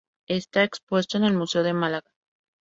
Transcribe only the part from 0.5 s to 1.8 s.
expuesto en el Museo de